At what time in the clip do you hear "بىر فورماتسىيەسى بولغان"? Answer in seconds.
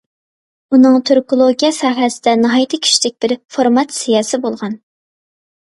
3.27-4.77